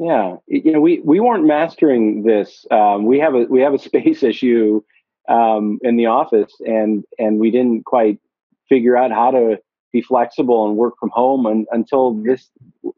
yeah, 0.00 0.36
you 0.46 0.70
know, 0.70 0.80
we 0.80 1.00
we 1.00 1.18
weren't 1.18 1.44
mastering 1.44 2.22
this. 2.22 2.64
Um, 2.70 3.04
we 3.04 3.18
have 3.18 3.34
a 3.34 3.46
we 3.46 3.60
have 3.62 3.74
a 3.74 3.78
space 3.80 4.22
issue 4.22 4.80
um, 5.28 5.80
in 5.82 5.96
the 5.96 6.06
office, 6.06 6.52
and 6.64 7.04
and 7.18 7.40
we 7.40 7.50
didn't 7.50 7.84
quite 7.84 8.20
figure 8.68 8.96
out 8.96 9.10
how 9.10 9.32
to 9.32 9.58
be 9.92 10.02
flexible 10.02 10.66
and 10.66 10.76
work 10.76 10.94
from 10.98 11.10
home 11.10 11.46
and, 11.46 11.66
until 11.70 12.14
this 12.14 12.50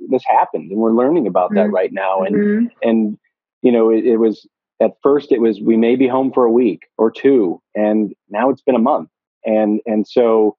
this 0.09 0.23
happened, 0.27 0.71
and 0.71 0.81
we're 0.81 0.93
learning 0.93 1.27
about 1.27 1.51
that 1.55 1.67
mm-hmm. 1.67 1.75
right 1.75 1.93
now. 1.93 2.23
And 2.23 2.37
mm-hmm. 2.37 2.67
and 2.83 3.19
you 3.63 3.73
know, 3.73 3.91
it, 3.91 4.05
it 4.05 4.17
was 4.17 4.47
at 4.81 4.93
first 5.03 5.33
it 5.33 5.41
was 5.41 5.61
we 5.61 5.77
may 5.77 5.97
be 5.97 6.09
home 6.09 6.33
for 6.33 6.45
a 6.45 6.51
week 6.51 6.83
or 6.99 7.11
two, 7.11 7.61
and 7.75 8.13
now 8.29 8.51
it's 8.51 8.63
been 8.63 8.75
a 8.75 8.81
month, 8.81 9.09
and 9.45 9.81
and 9.87 10.07
so 10.07 10.57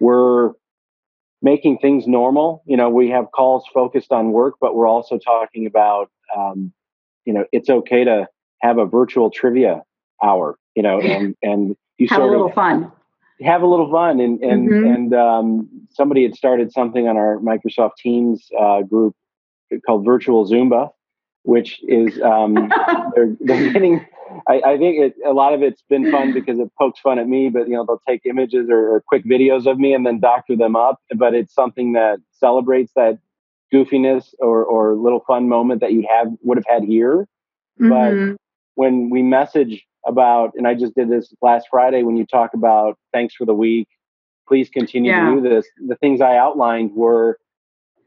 we're 0.00 0.52
making 1.42 1.78
things 1.78 2.06
normal. 2.06 2.62
You 2.66 2.76
know, 2.76 2.88
we 2.88 3.08
have 3.10 3.26
calls 3.32 3.64
focused 3.72 4.12
on 4.12 4.32
work, 4.32 4.54
but 4.60 4.74
we're 4.74 4.88
also 4.88 5.18
talking 5.18 5.66
about, 5.66 6.10
um, 6.36 6.72
you 7.24 7.32
know, 7.32 7.44
it's 7.52 7.68
okay 7.68 8.04
to 8.04 8.26
have 8.60 8.78
a 8.78 8.86
virtual 8.86 9.30
trivia 9.30 9.82
hour. 10.22 10.58
You 10.74 10.82
know, 10.82 11.00
and 11.00 11.36
and 11.42 11.76
you 11.98 12.08
have 12.08 12.18
sort 12.18 12.28
a 12.28 12.32
little 12.32 12.48
of 12.48 12.54
fun. 12.54 12.92
Have 13.40 13.62
a 13.62 13.66
little 13.66 13.90
fun, 13.90 14.20
and 14.20 14.42
and 14.42 14.68
mm-hmm. 14.68 14.94
and 14.94 15.14
um, 15.14 15.68
somebody 15.90 16.22
had 16.22 16.34
started 16.34 16.72
something 16.72 17.06
on 17.06 17.16
our 17.16 17.38
Microsoft 17.38 17.96
Teams 17.98 18.48
uh, 18.58 18.82
group 18.82 19.14
called 19.86 20.04
Virtual 20.04 20.48
Zumba, 20.48 20.90
which 21.42 21.80
is 21.86 22.20
um, 22.20 22.54
they're, 23.14 23.36
they're 23.40 23.72
getting 23.72 24.04
I, 24.46 24.60
I 24.64 24.78
think 24.78 24.98
it, 24.98 25.14
a 25.26 25.32
lot 25.32 25.54
of 25.54 25.62
it's 25.62 25.82
been 25.88 26.10
fun 26.10 26.32
because 26.32 26.58
it 26.58 26.70
pokes 26.78 27.00
fun 27.00 27.18
at 27.18 27.28
me, 27.28 27.48
but 27.48 27.68
you 27.68 27.74
know 27.74 27.84
they'll 27.84 28.02
take 28.08 28.22
images 28.24 28.68
or, 28.70 28.88
or, 28.88 29.02
quick 29.06 29.24
videos 29.24 29.66
of 29.66 29.78
me 29.78 29.94
and 29.94 30.06
then 30.06 30.20
doctor 30.20 30.56
them 30.56 30.76
up. 30.76 31.00
But 31.14 31.34
it's 31.34 31.54
something 31.54 31.92
that 31.94 32.18
celebrates 32.32 32.92
that 32.96 33.18
goofiness 33.72 34.34
or 34.38 34.64
or 34.64 34.94
little 34.94 35.20
fun 35.26 35.48
moment 35.48 35.80
that 35.80 35.92
you 35.92 36.06
have 36.08 36.28
would 36.42 36.58
have 36.58 36.66
had 36.68 36.84
here. 36.84 37.26
Mm-hmm. 37.80 37.88
But 38.30 38.36
when 38.74 39.10
we 39.10 39.22
message 39.22 39.84
about, 40.06 40.52
and 40.56 40.66
I 40.66 40.74
just 40.74 40.94
did 40.94 41.10
this 41.10 41.32
last 41.42 41.68
Friday, 41.70 42.02
when 42.02 42.16
you 42.16 42.26
talk 42.26 42.54
about 42.54 42.98
thanks 43.12 43.34
for 43.34 43.44
the 43.44 43.54
week, 43.54 43.88
please 44.46 44.68
continue 44.70 45.10
yeah. 45.10 45.28
to 45.28 45.36
do 45.36 45.48
this. 45.48 45.66
The 45.86 45.96
things 45.96 46.20
I 46.20 46.36
outlined 46.36 46.92
were 46.94 47.38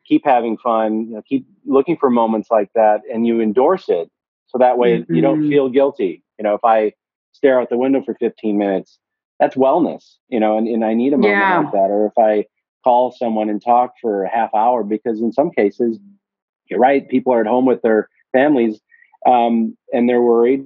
keep 0.06 0.26
having 0.26 0.58
fun, 0.58 1.08
you 1.08 1.16
know, 1.16 1.22
keep 1.28 1.46
looking 1.66 1.98
for 1.98 2.10
moments 2.10 2.50
like 2.50 2.70
that, 2.76 3.02
and 3.12 3.28
you 3.28 3.40
endorse 3.42 3.90
it 3.90 4.10
so 4.48 4.58
that 4.58 4.78
way 4.78 5.00
mm-hmm. 5.00 5.14
you 5.14 5.22
don't 5.22 5.42
mm-hmm. 5.42 5.50
feel 5.50 5.70
guilty. 5.70 6.24
You 6.38 6.44
know, 6.44 6.56
if 6.56 6.64
I 6.64 6.94
stare 7.32 7.60
out 7.60 7.70
the 7.70 7.78
window 7.78 8.04
for 8.04 8.16
15 8.16 8.58
minutes, 8.58 9.00
that's 9.40 9.56
wellness, 9.56 10.16
you 10.28 10.40
know, 10.40 10.58
and, 10.58 10.68
and 10.68 10.84
I 10.84 10.94
need 10.94 11.14
a 11.14 11.18
moment 11.18 11.40
yeah. 11.40 11.60
like 11.60 11.72
that. 11.72 11.90
Or 11.90 12.08
if 12.08 12.18
I 12.18 12.46
call 12.84 13.12
someone 13.12 13.50
and 13.50 13.64
talk 13.64 13.94
for 14.02 14.24
a 14.24 14.30
half 14.30 14.54
hour, 14.54 14.84
because 14.84 15.22
in 15.22 15.32
some 15.32 15.52
cases, 15.52 16.00
you're 16.70 16.80
right, 16.80 17.08
people 17.10 17.34
are 17.34 17.42
at 17.42 17.48
home 17.48 17.66
with 17.66 17.82
their 17.82 18.10
families 18.32 18.80
um, 19.26 19.78
and 19.94 20.08
they're 20.08 20.22
worried. 20.22 20.66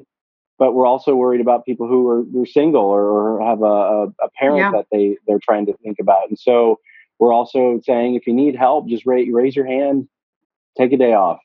But 0.57 0.73
we're 0.73 0.85
also 0.85 1.15
worried 1.15 1.41
about 1.41 1.65
people 1.65 1.87
who 1.87 2.07
are 2.07 2.23
who 2.23 2.43
are 2.43 2.45
single 2.45 2.85
or, 2.85 3.41
have 3.45 3.61
a, 3.61 3.65
a, 3.65 4.03
a 4.07 4.29
parent 4.39 4.59
yeah. 4.59 4.71
that 4.71 4.85
they 4.91 5.17
they're 5.27 5.39
trying 5.43 5.65
to 5.65 5.73
think 5.83 5.97
about. 5.99 6.29
And 6.29 6.39
so 6.39 6.79
we're 7.19 7.33
also 7.33 7.79
saying 7.83 8.15
if 8.15 8.27
you 8.27 8.33
need 8.33 8.55
help, 8.55 8.87
just 8.87 9.05
raise, 9.05 9.31
raise 9.31 9.55
your 9.55 9.65
hand, 9.65 10.07
take 10.77 10.93
a 10.93 10.97
day 10.97 11.13
off. 11.13 11.39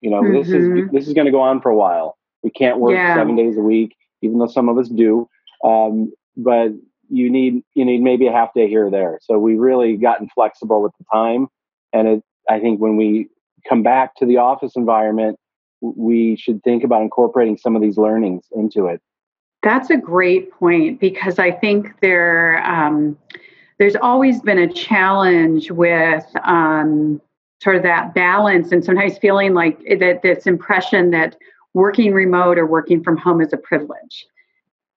You 0.00 0.10
know, 0.10 0.20
mm-hmm. 0.20 0.34
this 0.34 0.48
is 0.48 0.90
this 0.90 1.08
is 1.08 1.14
going 1.14 1.26
to 1.26 1.30
go 1.30 1.40
on 1.40 1.60
for 1.60 1.70
a 1.70 1.76
while. 1.76 2.18
We 2.42 2.50
can't 2.50 2.78
work 2.78 2.94
yeah. 2.94 3.14
seven 3.14 3.36
days 3.36 3.56
a 3.56 3.60
week, 3.60 3.96
even 4.20 4.38
though 4.38 4.46
some 4.46 4.68
of 4.68 4.76
us 4.76 4.88
do. 4.88 5.28
Um, 5.64 6.12
but 6.36 6.72
you 7.08 7.30
need 7.30 7.62
you 7.74 7.84
need 7.84 8.02
maybe 8.02 8.26
a 8.26 8.32
half 8.32 8.52
day 8.54 8.68
here 8.68 8.86
or 8.86 8.90
there. 8.90 9.18
So 9.22 9.38
we've 9.38 9.58
really 9.58 9.96
gotten 9.96 10.28
flexible 10.34 10.82
with 10.82 10.92
the 10.98 11.04
time, 11.12 11.46
and 11.92 12.08
it, 12.08 12.22
I 12.48 12.58
think 12.58 12.80
when 12.80 12.96
we 12.96 13.28
come 13.68 13.82
back 13.82 14.16
to 14.16 14.26
the 14.26 14.38
office 14.38 14.72
environment, 14.74 15.38
we 15.82 16.36
should 16.36 16.62
think 16.62 16.84
about 16.84 17.02
incorporating 17.02 17.56
some 17.58 17.76
of 17.76 17.82
these 17.82 17.98
learnings 17.98 18.46
into 18.52 18.86
it. 18.86 19.00
That's 19.62 19.90
a 19.90 19.96
great 19.96 20.50
point 20.52 21.00
because 21.00 21.38
I 21.38 21.50
think 21.50 22.00
there 22.00 22.64
um, 22.64 23.18
there's 23.78 23.96
always 23.96 24.40
been 24.40 24.58
a 24.58 24.72
challenge 24.72 25.70
with 25.70 26.24
um, 26.44 27.20
sort 27.62 27.76
of 27.76 27.82
that 27.82 28.14
balance 28.14 28.72
and 28.72 28.84
sometimes 28.84 29.18
feeling 29.18 29.54
like 29.54 29.78
that 30.00 30.20
this 30.22 30.46
impression 30.46 31.10
that 31.10 31.36
working 31.74 32.12
remote 32.12 32.58
or 32.58 32.66
working 32.66 33.02
from 33.02 33.16
home 33.16 33.40
is 33.40 33.52
a 33.52 33.56
privilege 33.56 34.26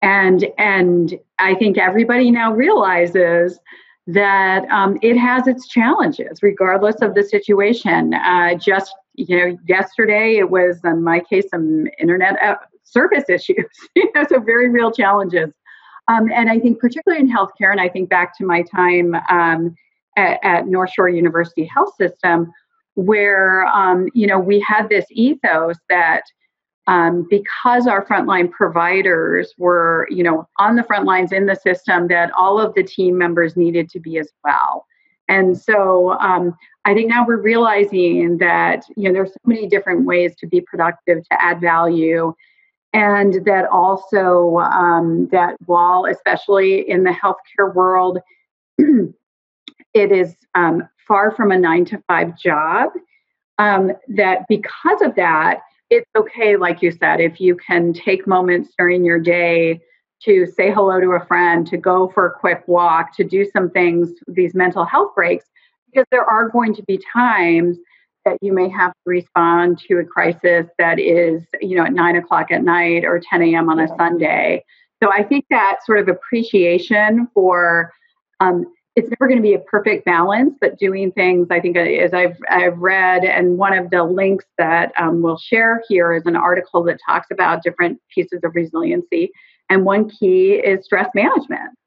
and 0.02 0.46
and 0.58 1.18
i 1.40 1.54
think 1.56 1.78
everybody 1.78 2.32
now 2.32 2.52
realizes 2.52 3.60
that 4.08 4.70
um, 4.70 4.98
it 5.02 5.18
has 5.18 5.48
its 5.48 5.68
challenges 5.68 6.40
regardless 6.42 7.02
of 7.02 7.16
the 7.16 7.24
situation 7.24 8.14
uh, 8.14 8.56
just 8.56 8.94
you 9.18 9.38
know 9.38 9.58
yesterday 9.68 10.38
it 10.38 10.50
was 10.50 10.80
in 10.84 11.04
my 11.04 11.20
case 11.20 11.46
some 11.50 11.88
internet 12.00 12.42
uh, 12.42 12.56
service 12.84 13.26
issues 13.30 13.66
you 13.96 14.10
know 14.14 14.26
so 14.28 14.40
very 14.40 14.70
real 14.70 14.92
challenges 14.92 15.50
um, 16.08 16.32
and 16.34 16.50
i 16.50 16.60
think 16.60 16.80
particularly 16.80 17.22
in 17.22 17.30
healthcare 17.30 17.72
and 17.72 17.82
i 17.82 17.90
think 17.90 18.10
back 18.10 18.38
to 18.38 18.46
my 18.46 18.62
time 18.64 19.16
um, 19.30 19.76
at, 20.16 20.40
at 20.44 20.68
North 20.68 20.92
Shore 20.92 21.10
University 21.10 21.66
Health 21.66 21.94
System, 21.98 22.52
where 22.96 23.66
um, 23.68 24.08
you 24.14 24.28
know 24.28 24.40
we 24.40 24.60
had 24.60 24.90
this 24.90 25.06
ethos 25.12 25.78
that 25.90 26.24
um, 26.88 27.26
because 27.30 27.88
our 27.88 28.06
frontline 28.06 28.52
providers 28.52 29.54
were 29.58 30.08
you 30.10 30.24
know 30.24 30.48
on 30.58 30.76
the 30.76 30.84
front 30.84 31.06
lines 31.06 31.32
in 31.32 31.46
the 31.46 31.56
system, 31.56 32.08
that 32.08 32.32
all 32.38 32.60
of 32.60 32.74
the 32.76 32.84
team 32.84 33.18
members 33.18 33.58
needed 33.58 33.90
to 33.90 34.00
be 34.00 34.18
as 34.18 34.32
well. 34.44 34.86
And 35.28 35.58
so 35.58 36.12
um, 36.20 36.56
I 36.86 36.94
think 36.94 37.10
now 37.10 37.26
we're 37.26 37.42
realizing 37.42 38.38
that 38.38 38.86
you 38.96 39.10
know 39.10 39.14
there's 39.14 39.34
so 39.34 39.40
many 39.46 39.68
different 39.68 40.06
ways 40.06 40.36
to 40.38 40.48
be 40.48 40.62
productive, 40.62 41.24
to 41.30 41.42
add 41.42 41.60
value, 41.62 42.34
and 42.94 43.46
that 43.46 43.66
also 43.72 44.58
um, 44.58 45.28
that 45.32 45.56
while 45.66 46.06
especially 46.06 46.90
in 46.90 47.04
the 47.04 47.12
healthcare 47.12 47.74
world 47.74 48.20
it 48.78 50.12
is 50.12 50.36
um, 50.54 50.88
far 51.08 51.32
from 51.32 51.52
a 51.52 51.58
nine 51.58 51.86
to 51.86 52.02
five 52.08 52.38
job. 52.38 52.92
Um, 53.58 53.94
that 54.10 54.46
because 54.50 55.02
of 55.02 55.16
that, 55.16 55.62
it's 55.90 56.10
okay, 56.16 56.58
like 56.58 56.82
you 56.82 56.92
said, 56.92 57.22
if 57.22 57.40
you 57.40 57.56
can 57.56 57.94
take 57.94 58.28
moments 58.28 58.74
during 58.78 59.06
your 59.06 59.20
day 59.20 59.82
to 60.24 60.46
say 60.46 60.72
hello 60.72 61.00
to 61.00 61.12
a 61.12 61.26
friend, 61.26 61.68
to 61.68 61.78
go 61.78 62.10
for 62.10 62.28
a 62.28 62.32
quick 62.32 62.64
walk, 62.68 63.16
to 63.18 63.24
do 63.24 63.46
some 63.52 63.70
things, 63.70 64.12
these 64.28 64.56
mental 64.56 64.86
health 64.86 65.14
breaks, 65.16 65.46
because 65.92 66.06
there 66.12 66.26
are 66.26 66.50
going 66.50 66.74
to 66.76 66.84
be 66.84 67.00
times 67.14 67.78
that 68.26 68.38
you 68.42 68.52
may 68.52 68.68
have 68.70 68.92
to 68.92 69.00
respond 69.06 69.78
to 69.78 70.00
a 70.00 70.04
crisis 70.04 70.66
that 70.80 71.00
is, 71.00 71.44
you 71.62 71.76
know, 71.76 71.86
at 71.86 71.94
nine 71.94 72.16
o'clock 72.16 72.52
at 72.52 72.64
night 72.64 73.06
or 73.06 73.20
10 73.20 73.42
a.m. 73.44 73.70
on 73.70 73.80
a 73.80 73.88
Sunday. 73.96 74.64
So 75.02 75.12
I 75.12 75.24
think 75.24 75.46
that 75.52 75.78
sort 75.86 76.00
of 76.00 76.08
appreciation 76.08 77.28
for 77.34 77.94
um, 78.40 78.66
it's 78.96 79.10
never 79.10 79.28
going 79.28 79.38
to 79.38 79.44
be 79.44 79.54
a 79.54 79.60
perfect 79.60 80.06
balance, 80.06 80.56
but 80.62 80.80
doing 80.80 81.12
things, 81.12 81.48
I 81.52 81.60
think, 81.60 81.76
as 81.76 82.14
I've, 82.14 82.38
I've 82.50 82.78
read, 82.78 83.26
and 83.26 83.58
one 83.58 83.78
of 83.78 83.90
the 83.90 84.04
links 84.04 84.46
that 84.58 84.94
um, 84.98 85.22
we'll 85.22 85.38
share 85.38 85.84
here 85.90 86.14
is 86.14 86.24
an 86.26 86.38
article 86.38 86.82
that 86.84 87.00
talks 87.06 87.28
about 87.30 87.62
different 87.62 88.00
pieces 88.14 88.40
of 88.44 88.56
resiliency. 88.56 89.32
And 89.70 89.84
one 89.84 90.10
key 90.10 90.54
is 90.54 90.86
stress 90.86 91.10
management. 91.14 91.78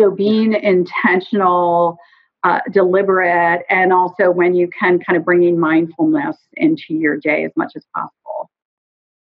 So 0.00 0.10
being 0.10 0.54
intentional, 0.54 1.98
uh, 2.44 2.60
deliberate, 2.72 3.64
and 3.68 3.92
also 3.92 4.30
when 4.30 4.54
you 4.54 4.68
can 4.68 4.98
kind 5.00 5.18
of 5.18 5.24
bringing 5.24 5.60
mindfulness 5.60 6.36
into 6.54 6.94
your 6.94 7.18
day 7.18 7.44
as 7.44 7.52
much 7.56 7.72
as 7.76 7.84
possible. 7.94 8.50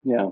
Yeah. 0.05 0.29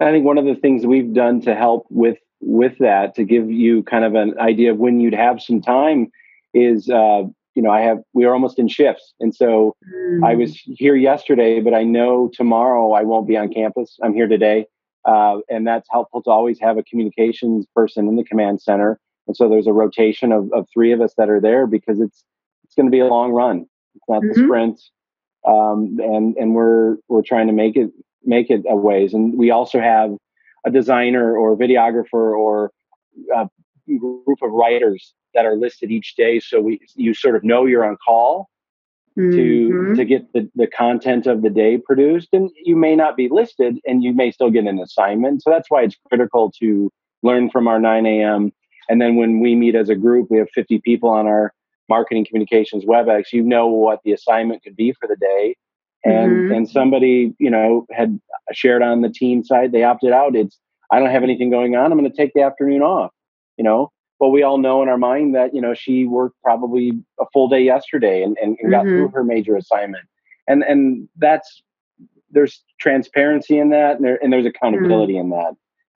I 0.00 0.10
think 0.10 0.24
one 0.24 0.38
of 0.38 0.44
the 0.44 0.56
things 0.56 0.84
we've 0.84 1.14
done 1.14 1.40
to 1.42 1.54
help 1.54 1.86
with 1.90 2.18
with 2.40 2.76
that 2.78 3.14
to 3.14 3.24
give 3.24 3.50
you 3.50 3.82
kind 3.84 4.04
of 4.04 4.14
an 4.14 4.38
idea 4.38 4.72
of 4.72 4.78
when 4.78 5.00
you'd 5.00 5.14
have 5.14 5.40
some 5.40 5.62
time 5.62 6.10
is 6.54 6.88
uh, 6.88 7.22
you 7.54 7.62
know 7.62 7.70
I 7.70 7.80
have 7.82 7.98
we 8.12 8.24
are 8.24 8.32
almost 8.32 8.58
in 8.58 8.68
shifts, 8.68 9.14
and 9.20 9.34
so 9.34 9.76
mm. 9.92 10.24
I 10.24 10.34
was 10.34 10.56
here 10.64 10.96
yesterday, 10.96 11.60
but 11.60 11.74
I 11.74 11.82
know 11.82 12.30
tomorrow 12.32 12.92
I 12.92 13.02
won't 13.02 13.28
be 13.28 13.36
on 13.36 13.52
campus. 13.52 13.98
I'm 14.02 14.14
here 14.14 14.28
today, 14.28 14.66
uh, 15.04 15.38
and 15.50 15.66
that's 15.66 15.88
helpful 15.90 16.22
to 16.22 16.30
always 16.30 16.58
have 16.60 16.78
a 16.78 16.82
communications 16.84 17.66
person 17.74 18.08
in 18.08 18.16
the 18.16 18.24
command 18.24 18.62
center. 18.62 18.98
And 19.26 19.36
so 19.36 19.48
there's 19.48 19.66
a 19.66 19.72
rotation 19.72 20.32
of, 20.32 20.52
of 20.52 20.66
three 20.72 20.92
of 20.92 21.00
us 21.00 21.14
that 21.16 21.30
are 21.30 21.40
there 21.40 21.66
because 21.66 22.00
it's 22.00 22.24
it's 22.64 22.74
going 22.74 22.86
to 22.86 22.92
be 22.92 23.00
a 23.00 23.06
long 23.06 23.32
run. 23.32 23.66
It's 23.94 24.04
not 24.08 24.22
mm-hmm. 24.22 24.40
the 24.40 24.46
sprint, 24.46 24.80
um, 25.46 25.96
and 26.00 26.36
and 26.36 26.54
we're 26.54 26.96
we're 27.08 27.22
trying 27.22 27.46
to 27.46 27.52
make 27.52 27.76
it 27.76 27.90
make 28.24 28.50
it 28.50 28.62
a 28.68 28.76
ways. 28.76 29.14
And 29.14 29.38
we 29.38 29.50
also 29.50 29.80
have 29.80 30.10
a 30.66 30.70
designer 30.70 31.36
or 31.36 31.52
a 31.52 31.56
videographer 31.56 32.36
or 32.36 32.72
a 33.34 33.48
group 33.86 34.42
of 34.42 34.50
writers 34.50 35.14
that 35.34 35.44
are 35.44 35.56
listed 35.56 35.90
each 35.90 36.14
day 36.16 36.40
so 36.40 36.60
we 36.60 36.80
you 36.94 37.12
sort 37.14 37.36
of 37.36 37.44
know 37.44 37.66
you're 37.66 37.84
on 37.84 37.96
call 38.04 38.48
mm-hmm. 39.18 39.36
to 39.36 39.94
to 39.94 40.04
get 40.04 40.32
the, 40.32 40.48
the 40.54 40.66
content 40.66 41.26
of 41.26 41.42
the 41.42 41.50
day 41.50 41.78
produced 41.78 42.28
and 42.32 42.50
you 42.62 42.76
may 42.76 42.94
not 42.94 43.16
be 43.16 43.28
listed 43.28 43.78
and 43.86 44.02
you 44.02 44.12
may 44.12 44.30
still 44.30 44.50
get 44.50 44.66
an 44.66 44.78
assignment. 44.78 45.42
So 45.42 45.50
that's 45.50 45.70
why 45.70 45.82
it's 45.82 45.96
critical 46.08 46.52
to 46.60 46.90
learn 47.22 47.50
from 47.50 47.68
our 47.68 47.80
9 47.80 48.06
a.m 48.06 48.52
and 48.88 49.00
then 49.00 49.16
when 49.16 49.40
we 49.40 49.54
meet 49.54 49.74
as 49.74 49.88
a 49.88 49.94
group 49.94 50.30
we 50.30 50.38
have 50.38 50.48
50 50.54 50.80
people 50.80 51.08
on 51.08 51.26
our 51.26 51.52
marketing 51.88 52.26
communications 52.26 52.84
webex 52.84 53.32
you 53.32 53.42
know 53.42 53.66
what 53.66 54.00
the 54.04 54.12
assignment 54.12 54.62
could 54.62 54.76
be 54.76 54.92
for 55.00 55.08
the 55.08 55.16
day. 55.16 55.56
And 56.06 56.32
mm-hmm. 56.32 56.54
and 56.54 56.68
somebody 56.68 57.34
you 57.38 57.50
know 57.50 57.86
had 57.90 58.20
shared 58.52 58.82
on 58.82 59.00
the 59.00 59.08
team 59.08 59.42
side 59.42 59.72
they 59.72 59.84
opted 59.84 60.12
out. 60.12 60.36
It's 60.36 60.58
i 60.90 60.98
don't 60.98 61.10
have 61.10 61.22
anything 61.22 61.50
going 61.50 61.76
on. 61.76 61.90
I'm 61.90 61.98
going 61.98 62.10
to 62.10 62.16
take 62.16 62.34
the 62.34 62.42
afternoon 62.42 62.82
off 62.82 63.10
you 63.56 63.64
know 63.64 63.90
but 64.20 64.28
we 64.28 64.42
all 64.42 64.58
know 64.58 64.82
in 64.82 64.88
our 64.88 64.98
mind 64.98 65.34
that 65.34 65.54
you 65.54 65.60
know 65.60 65.74
she 65.74 66.06
worked 66.06 66.36
probably 66.42 66.92
a 67.20 67.24
full 67.32 67.48
day 67.48 67.60
yesterday 67.60 68.22
and, 68.22 68.36
and, 68.40 68.56
and 68.58 68.58
mm-hmm. 68.58 68.70
got 68.70 68.82
through 68.82 69.06
mm-hmm. 69.06 69.16
her 69.16 69.24
major 69.24 69.56
assignment 69.56 70.04
and 70.48 70.62
and 70.62 71.08
that's 71.16 71.62
there's 72.30 72.64
transparency 72.80 73.58
in 73.58 73.70
that 73.70 73.96
and, 73.96 74.04
there, 74.04 74.18
and 74.22 74.32
there's 74.32 74.46
accountability 74.46 75.14
mm-hmm. 75.14 75.32
in 75.32 75.38
that 75.38 75.54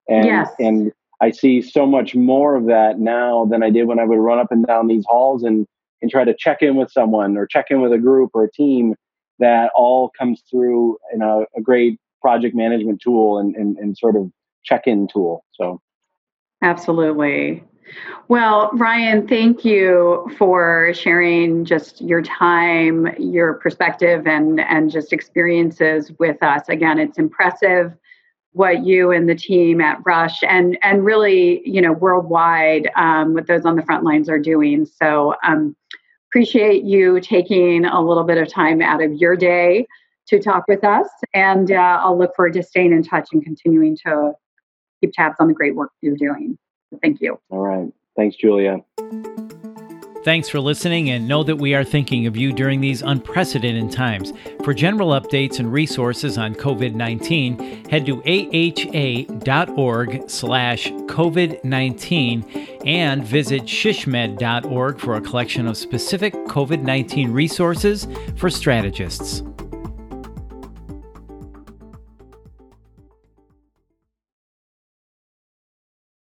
and 0.08 0.26
yes. 0.26 0.50
and 0.58 0.92
i 1.20 1.30
see 1.30 1.62
so 1.62 1.86
much 1.86 2.14
more 2.14 2.54
of 2.54 2.66
that 2.66 2.98
now 2.98 3.44
than 3.46 3.62
i 3.62 3.70
did 3.70 3.84
when 3.84 3.98
i 3.98 4.04
would 4.04 4.18
run 4.18 4.38
up 4.38 4.50
and 4.50 4.66
down 4.66 4.86
these 4.86 5.04
halls 5.06 5.42
and 5.42 5.66
and 6.00 6.10
try 6.10 6.24
to 6.24 6.34
check 6.34 6.62
in 6.62 6.76
with 6.76 6.90
someone 6.90 7.36
or 7.36 7.46
check 7.46 7.66
in 7.70 7.80
with 7.80 7.92
a 7.92 7.98
group 7.98 8.30
or 8.34 8.44
a 8.44 8.52
team 8.52 8.94
that 9.40 9.70
all 9.74 10.10
comes 10.18 10.42
through 10.50 10.96
in 11.12 11.22
a, 11.22 11.40
a 11.56 11.60
great 11.62 11.98
project 12.20 12.56
management 12.56 13.00
tool 13.00 13.38
and, 13.38 13.54
and, 13.54 13.76
and 13.78 13.96
sort 13.96 14.16
of 14.16 14.30
check-in 14.64 15.08
tool 15.12 15.44
so 15.52 15.80
absolutely 16.62 17.62
well, 18.28 18.70
Ryan, 18.74 19.26
thank 19.26 19.64
you 19.64 20.30
for 20.36 20.92
sharing 20.92 21.64
just 21.64 22.00
your 22.00 22.20
time, 22.20 23.08
your 23.18 23.54
perspective, 23.54 24.26
and 24.26 24.60
and 24.60 24.90
just 24.90 25.12
experiences 25.12 26.12
with 26.18 26.42
us. 26.42 26.68
Again, 26.68 26.98
it's 26.98 27.18
impressive 27.18 27.94
what 28.52 28.84
you 28.84 29.12
and 29.12 29.28
the 29.28 29.34
team 29.34 29.80
at 29.80 29.98
Rush 30.04 30.42
and 30.42 30.78
and 30.82 31.04
really 31.04 31.62
you 31.64 31.80
know 31.80 31.92
worldwide 31.92 32.90
um, 32.96 33.34
what 33.34 33.46
those 33.46 33.64
on 33.64 33.76
the 33.76 33.82
front 33.82 34.04
lines 34.04 34.28
are 34.28 34.38
doing. 34.38 34.84
So 34.84 35.34
um, 35.42 35.74
appreciate 36.30 36.84
you 36.84 37.20
taking 37.20 37.86
a 37.86 38.00
little 38.00 38.24
bit 38.24 38.36
of 38.36 38.48
time 38.48 38.82
out 38.82 39.02
of 39.02 39.12
your 39.14 39.36
day 39.36 39.86
to 40.26 40.38
talk 40.38 40.64
with 40.68 40.84
us, 40.84 41.08
and 41.32 41.72
uh, 41.72 42.00
I'll 42.02 42.18
look 42.18 42.36
forward 42.36 42.52
to 42.54 42.62
staying 42.62 42.92
in 42.92 43.02
touch 43.02 43.30
and 43.32 43.42
continuing 43.42 43.96
to 44.04 44.34
keep 45.00 45.12
tabs 45.12 45.36
on 45.38 45.48
the 45.48 45.54
great 45.54 45.74
work 45.74 45.90
you're 46.00 46.16
doing. 46.16 46.58
Thank 47.02 47.20
you. 47.20 47.38
All 47.50 47.60
right. 47.60 47.88
Thanks, 48.16 48.36
Julia. 48.36 48.78
Thanks 50.24 50.48
for 50.48 50.60
listening 50.60 51.10
and 51.10 51.28
know 51.28 51.44
that 51.44 51.56
we 51.56 51.74
are 51.74 51.84
thinking 51.84 52.26
of 52.26 52.36
you 52.36 52.52
during 52.52 52.80
these 52.80 53.02
unprecedented 53.02 53.92
times. 53.92 54.32
For 54.64 54.74
general 54.74 55.10
updates 55.10 55.60
and 55.60 55.72
resources 55.72 56.36
on 56.36 56.54
COVID-19, 56.54 57.88
head 57.88 58.04
to 58.06 58.20
aha.org 58.26 60.28
slash 60.28 60.88
COVID-19 60.88 62.82
and 62.84 63.24
visit 63.24 63.62
shsmd.org 63.62 65.00
for 65.00 65.14
a 65.14 65.20
collection 65.20 65.66
of 65.66 65.76
specific 65.76 66.34
COVID-19 66.34 67.32
resources 67.32 68.08
for 68.36 68.50
strategists. 68.50 69.42